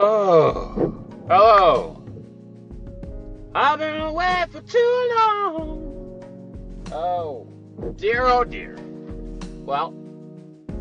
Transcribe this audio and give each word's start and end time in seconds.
Oh, 0.00 1.04
hello. 1.26 2.00
I've 3.52 3.80
been 3.80 4.00
away 4.00 4.44
for 4.52 4.60
too 4.60 5.12
long. 5.16 6.22
Oh, 6.92 7.48
dear, 7.96 8.24
oh 8.26 8.44
dear. 8.44 8.76
Well, 9.64 9.92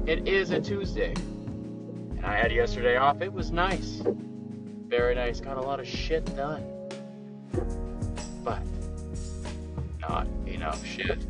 it 0.05 0.27
is 0.27 0.51
a 0.51 0.61
Tuesday. 0.61 1.15
And 1.15 2.27
I 2.27 2.37
had 2.37 2.51
yesterday 2.51 2.97
off. 2.97 3.23
It 3.23 3.33
was 3.33 3.51
nice. 3.51 4.03
Very 4.87 5.15
nice. 5.15 5.39
Got 5.39 5.57
a 5.57 5.61
lot 5.61 5.79
of 5.79 5.87
shit 5.87 6.23
done. 6.35 6.63
But, 8.43 8.61
not 9.99 10.27
enough 10.45 10.85
shit. 10.85 11.23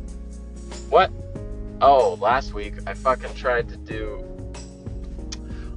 What? 0.90 1.10
Oh, 1.80 2.18
last 2.20 2.52
week 2.52 2.74
I 2.86 2.92
fucking 2.92 3.34
tried 3.34 3.70
to 3.70 3.78
do. 3.78 4.22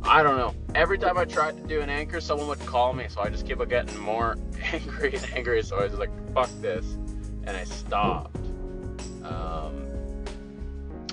I 0.04 0.24
don't 0.24 0.36
know. 0.36 0.54
Every 0.74 0.98
time 0.98 1.18
I 1.18 1.26
tried 1.26 1.58
to 1.58 1.64
do 1.64 1.82
an 1.82 1.90
anchor, 1.90 2.22
someone 2.22 2.48
would 2.48 2.66
call 2.66 2.94
me, 2.94 3.08
so 3.10 3.22
I 3.22 3.30
just 3.30 3.46
keep 3.46 3.60
on 3.60 3.68
getting 3.68 4.00
more 4.00 4.38
angry 4.72 5.16
and 5.16 5.26
angry. 5.34 5.62
So 5.64 5.78
I 5.78 5.84
was 5.84 5.94
like, 5.96 6.12
"Fuck 6.34 6.50
this," 6.62 6.86
and 7.44 7.58
I 7.58 7.66
stopped. 7.66 8.36
Um, 9.24 9.88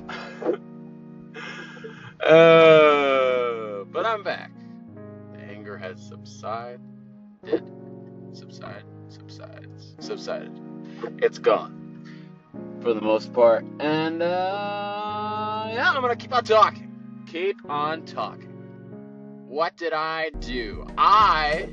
uh, 2.24 3.84
but 3.84 4.06
I'm 4.06 4.22
back. 4.22 4.52
The 5.34 5.40
anger 5.40 5.76
has 5.76 6.00
subsided. 6.00 6.80
Subside. 8.32 8.84
Subsides. 9.08 9.96
Subsided. 9.98 10.52
It's 11.18 11.38
gone 11.38 11.78
for 12.80 12.94
the 12.94 13.00
most 13.00 13.32
part. 13.32 13.64
And 13.80 14.22
uh, 14.22 15.68
yeah, 15.72 15.90
I'm 15.92 16.00
gonna 16.00 16.14
keep 16.14 16.32
on 16.32 16.44
talking. 16.44 17.24
Keep 17.26 17.68
on 17.68 18.04
talking. 18.04 18.47
What 19.48 19.76
did 19.76 19.92
I 19.92 20.30
do? 20.38 20.86
I 20.96 21.70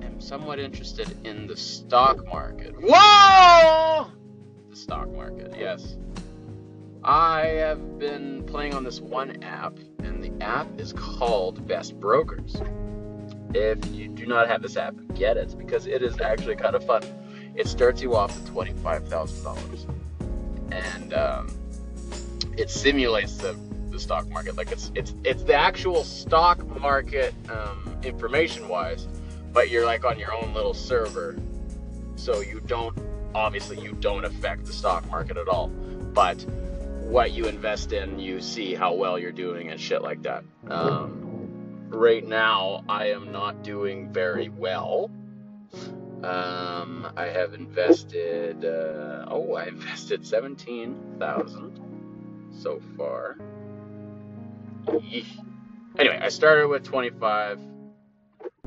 am 0.00 0.20
somewhat 0.20 0.58
interested 0.58 1.26
in 1.26 1.46
the 1.46 1.56
stock 1.56 2.24
market. 2.26 2.74
Whoa! 2.80 4.06
The 4.70 4.76
stock 4.76 5.10
market, 5.12 5.54
yes. 5.58 5.96
I 7.02 7.46
have 7.46 7.98
been 7.98 8.44
playing 8.44 8.74
on 8.74 8.84
this 8.84 9.00
one 9.00 9.42
app, 9.42 9.78
and 9.98 10.22
the 10.22 10.32
app 10.42 10.68
is 10.80 10.92
called 10.92 11.66
Best 11.66 11.98
Brokers. 11.98 12.56
If 13.54 13.84
you 13.92 14.08
do 14.08 14.26
not 14.26 14.48
have 14.48 14.62
this 14.62 14.76
app, 14.76 14.94
get 15.14 15.36
it 15.36 15.58
because 15.58 15.86
it 15.86 16.02
is 16.02 16.20
actually 16.20 16.56
kind 16.56 16.74
of 16.76 16.86
fun 16.86 17.02
it 17.56 17.66
starts 17.66 18.02
you 18.02 18.14
off 18.14 18.36
at 18.36 18.46
twenty 18.46 18.72
five 18.74 19.08
thousand 19.08 19.42
dollars, 19.42 19.86
and 20.70 21.14
um, 21.14 21.48
it 22.56 22.70
simulates 22.70 23.38
the, 23.38 23.54
the 23.96 24.02
stock 24.02 24.28
market. 24.28 24.56
Like 24.56 24.72
it's 24.72 24.92
it's 24.94 25.14
it's 25.24 25.42
the 25.42 25.54
actual 25.54 26.04
stock 26.04 26.64
market 26.80 27.34
um, 27.50 27.98
information 28.02 28.68
wise, 28.68 29.08
but 29.52 29.70
you're 29.70 29.86
like 29.86 30.04
on 30.04 30.18
your 30.18 30.34
own 30.34 30.54
little 30.54 30.74
server, 30.74 31.36
so 32.16 32.40
you 32.40 32.60
don't 32.66 32.96
obviously 33.34 33.80
you 33.80 33.92
don't 33.94 34.24
affect 34.24 34.66
the 34.66 34.72
stock 34.72 35.08
market 35.10 35.36
at 35.36 35.48
all, 35.48 35.68
but 35.68 36.40
what 37.00 37.32
you 37.32 37.46
invest 37.46 37.92
in, 37.92 38.18
you 38.18 38.40
see 38.40 38.74
how 38.74 38.94
well 38.94 39.18
you're 39.18 39.32
doing 39.32 39.70
and 39.70 39.80
shit 39.80 40.02
like 40.02 40.22
that. 40.22 40.42
Um, 40.68 41.86
right 41.88 42.26
now, 42.26 42.84
I 42.88 43.10
am 43.10 43.30
not 43.30 43.62
doing 43.62 44.12
very 44.12 44.48
well 44.48 45.10
um, 46.24 47.06
I 47.16 47.26
have 47.26 47.54
invested. 47.54 48.64
Uh, 48.64 49.26
oh, 49.28 49.54
I 49.54 49.66
invested 49.68 50.26
seventeen 50.26 51.16
thousand 51.18 51.80
so 52.50 52.80
far. 52.96 53.36
Anyway, 54.88 56.18
I 56.20 56.28
started 56.28 56.68
with 56.68 56.84
twenty-five. 56.84 57.60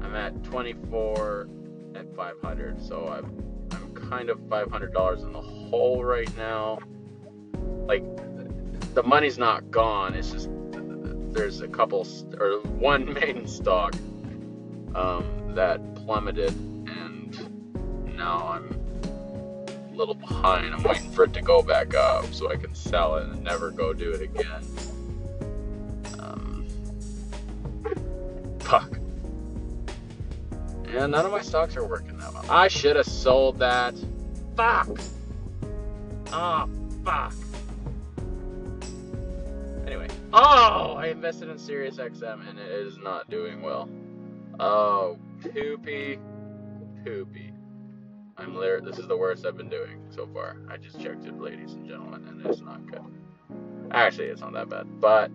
I'm 0.02 0.16
at 0.16 0.44
twenty-four 0.44 1.48
at 1.96 2.16
five 2.16 2.36
hundred, 2.42 2.82
so 2.82 3.08
I'm 3.08 3.68
I'm 3.72 3.94
kind 3.94 4.30
of 4.30 4.40
five 4.50 4.72
hundred 4.72 4.94
dollars 4.94 5.24
in 5.24 5.32
the 5.32 5.42
hole 5.42 6.04
right 6.04 6.36
now. 6.38 6.80
Like 7.86 8.04
the 8.94 9.04
money's 9.04 9.38
not 9.38 9.70
gone. 9.72 10.16
It's 10.16 10.32
just 10.32 10.50
there's 11.32 11.62
a 11.62 11.68
couple 11.68 12.06
or 12.40 12.60
one 12.62 13.14
main 13.14 13.48
stock 13.48 13.94
um, 14.96 15.24
that 15.56 15.96
plummeted 15.96 16.54
and 16.88 18.16
now 18.18 18.48
I'm 18.48 18.76
a 19.94 19.96
little 19.96 20.16
behind. 20.16 20.74
I'm 20.74 20.84
waiting 20.84 21.12
for 21.12 21.26
it 21.26 21.34
to 21.34 21.42
go 21.42 21.62
back 21.62 21.94
up 21.94 22.26
so 22.34 22.52
I 22.52 22.56
can 22.56 22.74
sell 22.74 23.16
it 23.18 23.28
and 23.28 23.44
never 23.44 23.72
go 23.72 23.94
do 23.94 24.12
it 24.12 24.22
again. 24.22 24.64
And 31.00 31.14
none 31.14 31.26
of 31.26 31.32
my 31.32 31.42
stocks 31.42 31.78
are 31.78 31.88
working 31.88 32.18
that 32.18 32.34
well. 32.34 32.44
I 32.50 32.68
should 32.68 32.98
have 32.98 33.06
sold 33.06 33.60
that. 33.60 33.96
Fuck. 34.58 35.00
Oh, 36.34 36.70
fuck. 37.06 37.34
Anyway. 39.88 40.10
Oh, 40.34 40.96
I 40.98 41.08
invested 41.08 41.48
in 41.48 41.56
SiriusXM 41.56 42.50
and 42.50 42.60
it 42.60 42.70
is 42.70 42.98
not 42.98 43.30
doing 43.30 43.62
well. 43.62 43.88
Oh, 44.60 45.18
poopy. 45.42 46.20
Poopy. 47.06 47.54
I'm 48.38 48.54
there. 48.56 48.82
This 48.82 49.00
is 49.00 49.08
the 49.08 49.16
worst 49.16 49.46
I've 49.46 49.56
been 49.56 49.70
doing 49.70 50.02
so 50.10 50.28
far. 50.34 50.58
I 50.70 50.76
just 50.76 51.00
checked 51.00 51.26
it, 51.26 51.40
ladies 51.40 51.76
and 51.76 51.88
gentlemen, 51.88 52.28
and 52.28 52.46
it's 52.46 52.60
not 52.60 52.86
good. 52.86 53.02
Actually, 53.92 54.28
it's 54.28 54.42
not 54.42 54.52
that 54.52 54.68
bad, 54.70 55.00
but 55.00 55.32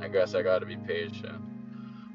I 0.00 0.06
guess 0.06 0.36
I 0.36 0.42
gotta 0.42 0.64
be 0.64 0.76
patient. 0.76 1.42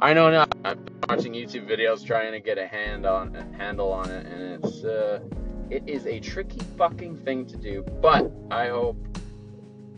I 0.01 0.13
know 0.13 0.29
now. 0.29 0.45
I've 0.65 0.83
been 0.83 0.99
watching 1.07 1.33
YouTube 1.33 1.69
videos 1.69 2.05
trying 2.05 2.33
to 2.33 2.41
get 2.41 2.57
a 2.57 2.67
hand 2.67 3.05
on 3.05 3.33
a 3.33 3.57
handle 3.57 3.93
on 3.93 4.09
it, 4.11 4.25
and 4.25 4.63
it's 4.63 4.83
uh, 4.83 5.21
it 5.69 5.83
is 5.87 6.05
a 6.05 6.19
tricky 6.19 6.59
fucking 6.77 7.17
thing 7.17 7.45
to 7.45 7.55
do. 7.55 7.81
But 8.01 8.29
I 8.51 8.67
hope 8.67 8.97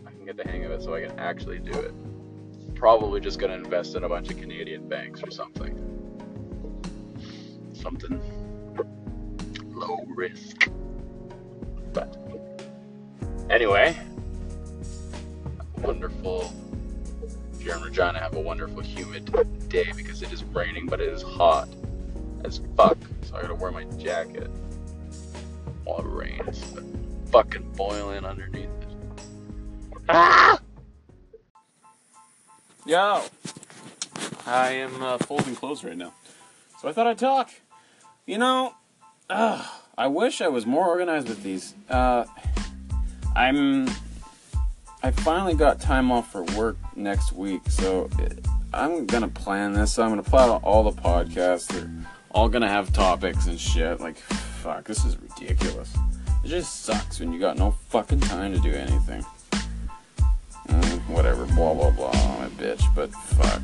I 0.06 0.12
can 0.12 0.24
get 0.24 0.36
the 0.36 0.44
hang 0.44 0.64
of 0.64 0.70
it 0.70 0.82
so 0.82 0.94
I 0.94 1.00
can 1.00 1.18
actually 1.18 1.58
do 1.58 1.72
it. 1.72 1.92
Probably 2.76 3.20
just 3.20 3.40
gonna 3.40 3.54
invest 3.54 3.96
in 3.96 4.04
a 4.04 4.08
bunch 4.08 4.30
of 4.30 4.36
Canadian 4.38 4.88
banks 4.88 5.20
or 5.20 5.32
something. 5.32 5.74
Something 7.74 8.20
low 9.66 10.04
risk. 10.14 10.70
But 11.92 12.16
anyway, 13.50 13.96
wonderful. 15.78 16.52
Here 17.58 17.74
in 17.74 17.82
Regina, 17.82 18.20
have 18.20 18.36
a 18.36 18.40
wonderful 18.40 18.80
humid 18.80 19.26
day 19.68 19.92
because 19.94 20.22
it 20.22 20.32
is 20.32 20.44
raining, 20.44 20.86
but 20.86 21.00
it 21.00 21.12
is 21.12 21.22
hot 21.22 21.68
as 22.44 22.60
fuck. 22.76 22.98
So 23.22 23.36
I 23.36 23.42
gotta 23.42 23.54
wear 23.54 23.70
my 23.70 23.84
jacket 23.98 24.50
while 25.84 26.00
it 26.00 26.06
rains. 26.06 26.62
But 26.74 26.84
fucking 27.30 27.72
boiling 27.72 28.24
underneath 28.24 28.64
it. 28.64 28.88
Ah! 30.08 30.58
Yo! 32.86 33.22
I 34.46 34.70
am 34.70 35.02
uh, 35.02 35.18
folding 35.18 35.54
clothes 35.54 35.84
right 35.84 35.96
now. 35.96 36.14
So 36.80 36.88
I 36.88 36.92
thought 36.92 37.06
I'd 37.06 37.18
talk. 37.18 37.50
You 38.24 38.38
know, 38.38 38.74
uh, 39.28 39.66
I 39.96 40.06
wish 40.06 40.40
I 40.40 40.48
was 40.48 40.64
more 40.64 40.88
organized 40.88 41.28
with 41.28 41.42
these. 41.42 41.74
Uh, 41.90 42.24
I'm. 43.36 43.88
I 45.02 45.10
finally 45.12 45.54
got 45.54 45.80
time 45.80 46.10
off 46.10 46.32
for 46.32 46.42
work 46.44 46.76
next 46.96 47.32
week, 47.32 47.62
so 47.68 48.10
I'm 48.72 49.06
gonna 49.06 49.28
plan 49.28 49.72
this. 49.72 49.98
I'm 49.98 50.10
gonna 50.10 50.22
plan 50.22 50.50
all 50.50 50.82
the 50.82 51.00
podcasts. 51.00 51.68
They're 51.68 51.90
all 52.30 52.48
gonna 52.48 52.68
have 52.68 52.92
topics 52.92 53.46
and 53.46 53.58
shit. 53.58 54.00
Like, 54.00 54.16
fuck, 54.16 54.84
this 54.84 55.04
is 55.04 55.16
ridiculous. 55.16 55.94
It 56.44 56.48
just 56.48 56.84
sucks 56.84 57.18
when 57.20 57.32
you 57.32 57.38
got 57.38 57.56
no 57.56 57.72
fucking 57.88 58.20
time 58.20 58.52
to 58.52 58.60
do 58.60 58.70
anything. 58.72 59.24
Mm, 60.68 61.08
whatever, 61.08 61.46
blah 61.46 61.72
blah 61.74 61.90
blah. 61.90 62.10
I'm 62.10 62.46
a 62.46 62.50
bitch, 62.50 62.82
but 62.94 63.10
fuck, 63.10 63.62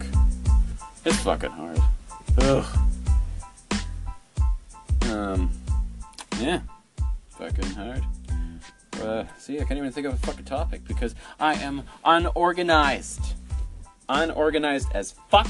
it's 1.05 1.21
fucking 1.21 1.51
hard. 1.51 1.79
Ugh. 2.39 2.79
Um, 5.11 5.51
yeah, 6.41 6.61
fucking 7.31 7.71
hard. 7.73 8.03
Uh, 9.03 9.25
see, 9.39 9.61
I 9.61 9.65
can't 9.65 9.79
even 9.79 9.93
think 9.93 10.07
of 10.07 10.15
a 10.15 10.27
fucking 10.27 10.47
topic 10.47 10.87
because 10.87 11.15
I 11.39 11.55
am 11.55 11.83
unorganized. 12.05 13.35
Unorganized 14.09 14.89
as 14.93 15.15
fuck. 15.29 15.49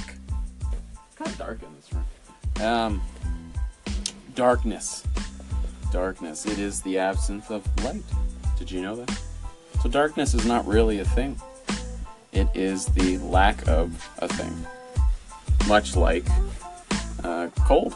It's 0.60 1.16
kind 1.16 1.30
of 1.30 1.38
dark 1.38 1.60
in 1.62 1.68
this 1.76 1.92
room. 1.92 2.04
Um, 2.66 3.02
darkness. 4.34 5.04
Darkness. 5.92 6.46
It 6.46 6.58
is 6.58 6.80
the 6.82 6.98
absence 6.98 7.50
of 7.50 7.66
light. 7.84 8.02
Did 8.58 8.70
you 8.70 8.82
know 8.82 8.96
that? 8.96 9.20
So 9.82 9.88
darkness 9.88 10.34
is 10.34 10.46
not 10.46 10.66
really 10.66 11.00
a 11.00 11.04
thing. 11.04 11.40
It 12.32 12.48
is 12.54 12.86
the 12.86 13.18
lack 13.18 13.66
of 13.68 14.08
a 14.18 14.28
thing. 14.28 14.66
Much 15.68 15.96
like 15.96 16.24
uh, 17.22 17.48
cold 17.60 17.94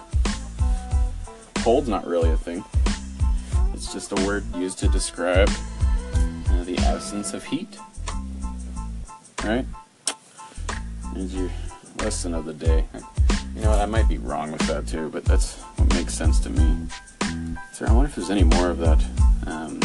cold's 1.69 1.87
not 1.87 2.06
really 2.06 2.31
a 2.31 2.37
thing. 2.37 2.64
It's 3.75 3.93
just 3.93 4.11
a 4.12 4.14
word 4.26 4.43
used 4.56 4.78
to 4.78 4.88
describe 4.88 5.50
uh, 5.50 6.64
the 6.64 6.78
absence 6.78 7.34
of 7.34 7.44
heat. 7.44 7.78
Right? 9.44 9.66
Lesson 11.18 12.32
of 12.32 12.44
the 12.44 12.52
day. 12.52 12.84
You 13.56 13.62
know, 13.62 13.72
I 13.72 13.86
might 13.86 14.08
be 14.08 14.18
wrong 14.18 14.52
with 14.52 14.60
that 14.68 14.86
too, 14.86 15.08
but 15.08 15.24
that's 15.24 15.56
what 15.56 15.92
makes 15.94 16.14
sense 16.14 16.38
to 16.40 16.50
me. 16.50 16.86
So 17.72 17.86
I 17.86 17.92
wonder 17.92 18.08
if 18.08 18.14
there's 18.14 18.30
any 18.30 18.44
more 18.44 18.70
of 18.70 18.78
that. 18.78 19.04
Um, 19.44 19.80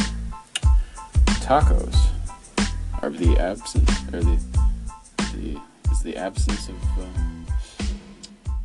tacos 1.42 1.98
are 3.02 3.10
the 3.10 3.36
absence, 3.40 3.90
or 4.14 4.22
the, 4.22 4.40
the 5.34 5.60
is 5.92 6.04
the 6.04 6.16
absence 6.18 6.70
of 6.70 6.76
uh, 7.00 7.86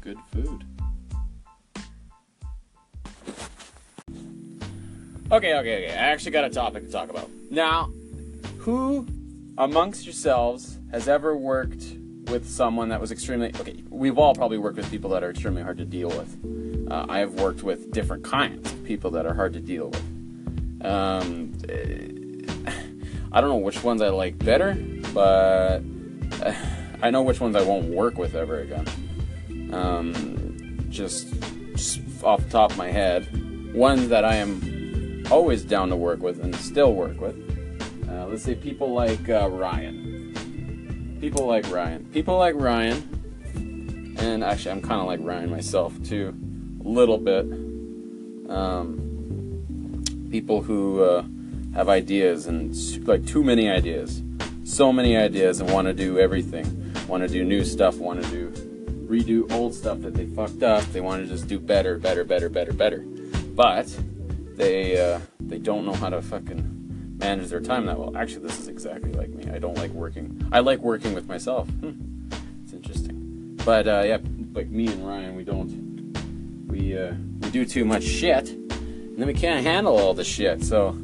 good 0.02 0.18
food. 0.30 0.64
Okay, 5.32 5.54
okay, 5.54 5.86
okay. 5.86 5.90
I 5.90 6.08
actually 6.08 6.32
got 6.32 6.44
a 6.44 6.50
topic 6.50 6.84
to 6.84 6.92
talk 6.92 7.08
about. 7.08 7.30
Now, 7.50 7.90
who 8.58 9.06
amongst 9.56 10.04
yourselves 10.04 10.78
has 10.92 11.08
ever 11.08 11.34
worked 11.34 11.97
with 12.28 12.48
someone 12.48 12.88
that 12.90 13.00
was 13.00 13.10
extremely 13.12 13.48
okay? 13.60 13.82
We've 13.90 14.18
all 14.18 14.34
probably 14.34 14.58
worked 14.58 14.76
with 14.76 14.90
people 14.90 15.10
that 15.10 15.22
are 15.22 15.30
extremely 15.30 15.62
hard 15.62 15.78
to 15.78 15.84
deal 15.84 16.08
with. 16.08 16.88
Uh, 16.90 17.06
I 17.08 17.18
have 17.18 17.34
worked 17.34 17.62
with 17.62 17.90
different 17.92 18.24
kinds 18.24 18.72
of 18.72 18.84
people 18.84 19.10
that 19.12 19.26
are 19.26 19.34
hard 19.34 19.52
to 19.54 19.60
deal 19.60 19.88
with. 19.88 20.84
Um, 20.84 21.52
I 23.32 23.40
don't 23.40 23.50
know 23.50 23.56
which 23.56 23.82
ones 23.82 24.00
I 24.00 24.08
like 24.08 24.38
better, 24.38 24.74
but 25.12 25.82
I 27.02 27.10
know 27.10 27.22
which 27.22 27.40
ones 27.40 27.56
I 27.56 27.62
won't 27.62 27.86
work 27.86 28.18
with 28.18 28.34
ever 28.34 28.60
again. 28.60 28.86
Um, 29.72 30.86
just, 30.88 31.28
just 31.74 32.00
off 32.24 32.42
the 32.42 32.50
top 32.50 32.70
of 32.72 32.78
my 32.78 32.90
head, 32.90 33.74
ones 33.74 34.08
that 34.08 34.24
I 34.24 34.36
am 34.36 35.24
always 35.30 35.62
down 35.62 35.90
to 35.90 35.96
work 35.96 36.20
with 36.20 36.42
and 36.42 36.54
still 36.56 36.94
work 36.94 37.20
with. 37.20 37.36
Uh, 38.08 38.26
let's 38.26 38.42
say 38.42 38.54
people 38.54 38.92
like 38.92 39.28
uh, 39.28 39.48
Ryan. 39.50 40.17
People 41.20 41.46
like 41.46 41.68
Ryan. 41.70 42.04
People 42.12 42.38
like 42.38 42.54
Ryan. 42.54 44.16
And 44.18 44.44
actually, 44.44 44.70
I'm 44.72 44.82
kind 44.82 45.00
of 45.00 45.06
like 45.06 45.20
Ryan 45.20 45.50
myself 45.50 46.00
too, 46.04 46.34
a 46.84 46.88
little 46.88 47.18
bit. 47.18 47.44
Um, 48.48 50.04
people 50.30 50.62
who 50.62 51.02
uh, 51.02 51.24
have 51.74 51.88
ideas 51.88 52.46
and 52.46 52.74
like 53.06 53.26
too 53.26 53.42
many 53.42 53.68
ideas, 53.68 54.22
so 54.64 54.92
many 54.92 55.16
ideas, 55.16 55.60
and 55.60 55.70
want 55.72 55.86
to 55.88 55.94
do 55.94 56.18
everything. 56.18 56.92
Want 57.08 57.22
to 57.22 57.28
do 57.28 57.44
new 57.44 57.64
stuff. 57.64 57.96
Want 57.96 58.22
to 58.22 58.30
do 58.30 58.50
redo 59.08 59.50
old 59.52 59.74
stuff 59.74 60.00
that 60.02 60.14
they 60.14 60.26
fucked 60.26 60.62
up. 60.62 60.84
They 60.92 61.00
want 61.00 61.22
to 61.22 61.28
just 61.28 61.48
do 61.48 61.58
better, 61.58 61.98
better, 61.98 62.24
better, 62.24 62.48
better, 62.48 62.72
better. 62.72 63.00
But 63.54 63.86
they 64.56 65.00
uh, 65.00 65.20
they 65.40 65.58
don't 65.58 65.84
know 65.84 65.94
how 65.94 66.10
to 66.10 66.22
fucking 66.22 66.77
manage 67.18 67.48
their 67.48 67.60
time 67.60 67.86
that 67.86 67.98
well. 67.98 68.16
Actually, 68.16 68.46
this 68.46 68.58
is 68.58 68.68
exactly 68.68 69.12
like 69.12 69.30
me. 69.30 69.50
I 69.50 69.58
don't 69.58 69.76
like 69.76 69.90
working. 69.90 70.48
I 70.52 70.60
like 70.60 70.80
working 70.80 71.14
with 71.14 71.28
myself. 71.28 71.68
Hmm. 71.68 71.92
It's 72.64 72.72
interesting. 72.72 73.58
But 73.64 73.86
uh, 73.88 74.02
yeah, 74.06 74.18
like 74.52 74.68
me 74.68 74.86
and 74.86 75.06
Ryan, 75.06 75.36
we 75.36 75.44
don't. 75.44 76.66
We 76.68 76.96
uh, 76.96 77.14
we 77.40 77.50
do 77.50 77.64
too 77.64 77.84
much 77.84 78.04
shit, 78.04 78.50
and 78.50 79.18
then 79.18 79.26
we 79.26 79.34
can't 79.34 79.64
handle 79.64 79.98
all 79.98 80.14
the 80.14 80.24
shit. 80.24 80.64
So 80.64 80.96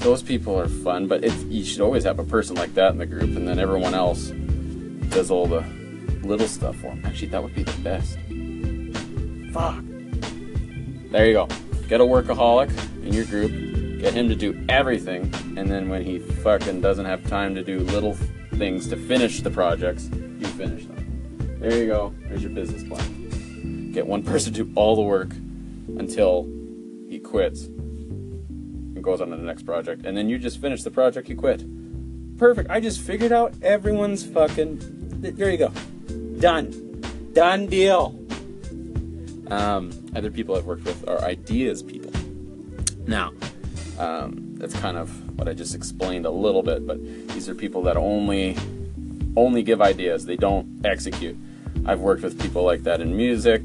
those 0.00 0.22
people 0.22 0.58
are 0.58 0.68
fun. 0.68 1.06
But 1.06 1.22
you 1.46 1.64
should 1.64 1.80
always 1.80 2.04
have 2.04 2.18
a 2.18 2.24
person 2.24 2.56
like 2.56 2.74
that 2.74 2.92
in 2.92 2.98
the 2.98 3.06
group, 3.06 3.36
and 3.36 3.46
then 3.46 3.58
everyone 3.58 3.94
else 3.94 4.32
does 5.10 5.30
all 5.30 5.46
the 5.46 5.64
little 6.22 6.48
stuff 6.48 6.76
for 6.76 6.88
them. 6.88 7.02
Actually, 7.04 7.28
that 7.28 7.42
would 7.42 7.54
be 7.54 7.62
the 7.62 7.80
best. 7.82 8.18
Fuck. 9.52 9.82
There 11.12 11.26
you 11.26 11.32
go. 11.34 11.48
Get 11.88 12.00
a 12.00 12.04
workaholic 12.04 12.70
in 13.04 13.12
your 13.12 13.24
group. 13.24 13.65
Get 13.98 14.12
him 14.12 14.28
to 14.28 14.36
do 14.36 14.62
everything, 14.68 15.32
and 15.56 15.70
then 15.70 15.88
when 15.88 16.04
he 16.04 16.18
fucking 16.18 16.80
doesn't 16.80 17.06
have 17.06 17.26
time 17.28 17.54
to 17.54 17.62
do 17.62 17.80
little 17.80 18.14
things 18.54 18.88
to 18.88 18.96
finish 18.96 19.40
the 19.40 19.50
projects, 19.50 20.10
you 20.12 20.46
finish 20.46 20.84
them. 20.86 21.58
There 21.60 21.76
you 21.76 21.86
go. 21.86 22.14
There's 22.28 22.42
your 22.42 22.52
business 22.52 22.84
plan. 22.84 23.90
Get 23.92 24.06
one 24.06 24.22
person 24.22 24.52
to 24.52 24.64
do 24.64 24.72
all 24.74 24.96
the 24.96 25.02
work 25.02 25.30
until 25.98 26.44
he 27.08 27.18
quits 27.18 27.64
and 27.64 29.02
goes 29.02 29.20
on 29.20 29.30
to 29.30 29.36
the 29.36 29.42
next 29.42 29.64
project, 29.64 30.04
and 30.04 30.16
then 30.16 30.28
you 30.28 30.38
just 30.38 30.60
finish 30.60 30.82
the 30.82 30.90
project 30.90 31.28
you 31.28 31.36
quit. 31.36 31.64
Perfect. 32.36 32.70
I 32.70 32.80
just 32.80 33.00
figured 33.00 33.32
out 33.32 33.54
everyone's 33.62 34.24
fucking. 34.24 34.78
There 35.22 35.50
you 35.50 35.56
go. 35.56 35.72
Done. 36.38 37.00
Done 37.32 37.66
deal. 37.66 38.18
Um, 39.48 39.90
other 40.14 40.30
people 40.30 40.56
I've 40.56 40.66
worked 40.66 40.84
with 40.84 41.08
are 41.08 41.22
ideas 41.22 41.82
people. 41.82 42.10
Now, 43.06 43.32
um, 43.98 44.54
that's 44.56 44.74
kind 44.74 44.96
of 44.96 45.38
what 45.38 45.48
I 45.48 45.54
just 45.54 45.74
explained 45.74 46.26
a 46.26 46.30
little 46.30 46.62
bit, 46.62 46.86
but 46.86 47.02
these 47.28 47.48
are 47.48 47.54
people 47.54 47.82
that 47.82 47.96
only 47.96 48.56
only 49.36 49.62
give 49.62 49.82
ideas. 49.82 50.24
They 50.24 50.36
don't 50.36 50.84
execute. 50.84 51.36
I've 51.84 52.00
worked 52.00 52.22
with 52.22 52.40
people 52.40 52.62
like 52.62 52.84
that 52.84 53.00
in 53.00 53.16
music. 53.16 53.64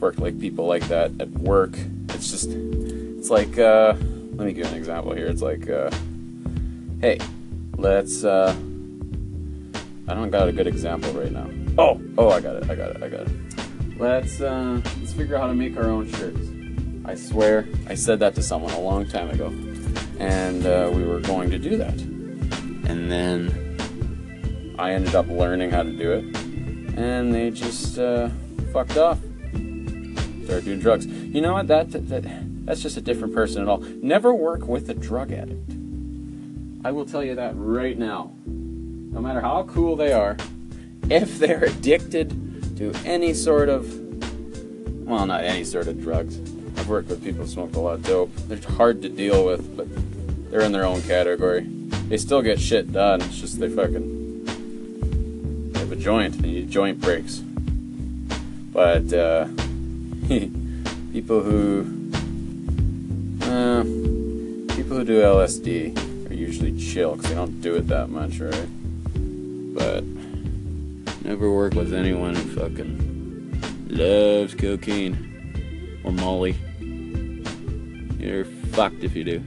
Worked 0.00 0.18
like 0.18 0.40
people 0.40 0.66
like 0.66 0.88
that 0.88 1.12
at 1.20 1.30
work. 1.30 1.78
It's 2.08 2.30
just, 2.30 2.50
it's 2.50 3.30
like, 3.30 3.56
uh, 3.56 3.94
let 4.32 4.46
me 4.46 4.52
give 4.52 4.66
an 4.66 4.74
example 4.74 5.12
here. 5.12 5.26
It's 5.26 5.42
like, 5.42 5.70
uh, 5.70 5.90
hey, 7.00 7.18
let's. 7.76 8.24
Uh, 8.24 8.54
I 10.08 10.14
don't 10.14 10.30
got 10.30 10.48
a 10.48 10.52
good 10.52 10.66
example 10.66 11.12
right 11.12 11.30
now. 11.30 11.48
Oh, 11.78 12.02
oh, 12.18 12.30
I 12.30 12.40
got 12.40 12.56
it. 12.56 12.68
I 12.68 12.74
got 12.74 12.90
it. 12.90 13.02
I 13.02 13.08
got 13.08 13.20
it. 13.20 13.32
Let's 13.96 14.40
uh, 14.40 14.80
let's 14.98 15.12
figure 15.12 15.36
out 15.36 15.42
how 15.42 15.46
to 15.46 15.54
make 15.54 15.76
our 15.76 15.88
own 15.88 16.10
shirts. 16.10 16.48
I 17.04 17.14
swear, 17.14 17.66
I 17.88 17.94
said 17.94 18.18
that 18.20 18.34
to 18.36 18.42
someone 18.42 18.72
a 18.72 18.80
long 18.80 19.06
time 19.06 19.30
ago, 19.30 19.48
and 20.18 20.66
uh, 20.66 20.90
we 20.92 21.04
were 21.04 21.20
going 21.20 21.50
to 21.50 21.58
do 21.58 21.76
that. 21.76 21.98
And 22.88 23.10
then 23.10 24.76
I 24.78 24.92
ended 24.92 25.14
up 25.14 25.28
learning 25.28 25.70
how 25.70 25.82
to 25.82 25.92
do 25.92 26.12
it, 26.12 26.24
and 26.96 27.34
they 27.34 27.50
just 27.50 27.98
uh, 27.98 28.28
fucked 28.72 28.96
off. 28.96 29.18
Started 30.44 30.64
doing 30.64 30.80
drugs. 30.80 31.06
You 31.06 31.40
know 31.40 31.52
what? 31.54 31.68
That, 31.68 31.92
that 31.92 32.08
that 32.08 32.24
that's 32.66 32.82
just 32.82 32.96
a 32.96 33.00
different 33.00 33.34
person 33.34 33.62
at 33.62 33.68
all. 33.68 33.78
Never 33.78 34.34
work 34.34 34.66
with 34.66 34.88
a 34.90 34.94
drug 34.94 35.32
addict. 35.32 35.70
I 36.84 36.90
will 36.90 37.06
tell 37.06 37.22
you 37.22 37.34
that 37.36 37.54
right 37.56 37.96
now. 37.96 38.32
No 38.46 39.20
matter 39.20 39.40
how 39.40 39.64
cool 39.64 39.94
they 39.94 40.12
are, 40.12 40.36
if 41.10 41.38
they're 41.38 41.64
addicted 41.64 42.30
to 42.78 42.92
any 43.04 43.34
sort 43.34 43.68
of, 43.68 43.86
well, 45.06 45.26
not 45.26 45.44
any 45.44 45.64
sort 45.64 45.86
of 45.86 46.00
drugs. 46.00 46.38
I've 46.82 46.88
worked 46.88 47.10
with 47.10 47.22
people 47.22 47.44
who 47.44 47.48
smoke 47.48 47.76
a 47.76 47.78
lot 47.78 47.94
of 47.94 48.02
dope. 48.02 48.34
They're 48.48 48.58
hard 48.72 49.02
to 49.02 49.08
deal 49.08 49.46
with, 49.46 49.76
but 49.76 49.86
they're 50.50 50.62
in 50.62 50.72
their 50.72 50.84
own 50.84 51.00
category. 51.02 51.60
They 52.08 52.16
still 52.16 52.42
get 52.42 52.58
shit 52.58 52.92
done. 52.92 53.22
It's 53.22 53.38
just 53.38 53.60
they 53.60 53.68
fucking 53.68 54.44
they 55.70 55.78
have 55.78 55.92
a 55.92 55.96
joint. 55.96 56.42
They 56.42 56.48
need 56.48 56.72
joint 56.72 57.00
breaks. 57.00 57.36
But 58.72 59.12
uh, 59.12 59.46
people 61.12 61.44
who 61.44 61.86
uh, 63.42 63.84
people 64.74 64.96
who 64.96 65.04
do 65.04 65.22
LSD 65.22 66.28
are 66.32 66.34
usually 66.34 66.76
chill 66.80 67.14
because 67.14 67.30
they 67.30 67.36
don't 67.36 67.60
do 67.60 67.76
it 67.76 67.86
that 67.86 68.08
much, 68.08 68.40
right? 68.40 68.68
But 69.72 70.02
never 71.24 71.48
work 71.48 71.74
with 71.74 71.94
anyone 71.94 72.34
who 72.34 72.42
fucking 72.58 73.86
loves 73.88 74.56
cocaine 74.56 76.00
or 76.02 76.10
Molly. 76.10 76.56
You're 78.22 78.44
fucked 78.44 79.02
if 79.02 79.16
you 79.16 79.24
do. 79.24 79.42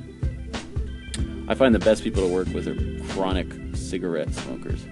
I 1.48 1.56
find 1.56 1.74
the 1.74 1.80
best 1.80 2.04
people 2.04 2.28
to 2.28 2.34
work 2.34 2.50
with 2.50 2.68
are 2.68 2.76
chronic 3.14 3.48
cigarette 3.74 4.34
smokers. 4.34 4.84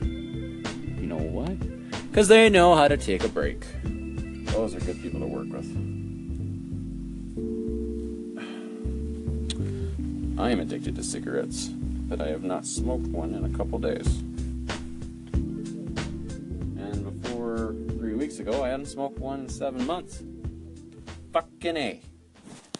You 0.00 1.06
know 1.06 1.18
why? 1.18 1.58
Because 2.08 2.28
they 2.28 2.48
know 2.48 2.74
how 2.74 2.88
to 2.88 2.96
take 2.96 3.22
a 3.22 3.28
break. 3.28 3.66
Those 3.84 4.74
are 4.74 4.80
good 4.80 5.02
people 5.02 5.20
to 5.20 5.26
work 5.26 5.48
with. 5.52 5.66
I 10.40 10.50
am 10.50 10.60
addicted 10.60 10.96
to 10.96 11.02
cigarettes, 11.04 11.68
but 11.68 12.22
I 12.22 12.28
have 12.28 12.44
not 12.44 12.64
smoked 12.64 13.08
one 13.08 13.34
in 13.34 13.44
a 13.44 13.50
couple 13.50 13.78
days. 13.78 14.06
And 16.82 17.04
before 17.04 17.74
three 17.98 18.14
weeks 18.14 18.38
ago, 18.38 18.64
I 18.64 18.70
hadn't 18.70 18.86
smoked 18.86 19.18
one 19.18 19.40
in 19.40 19.48
seven 19.50 19.86
months. 19.86 20.22
A. 21.62 22.09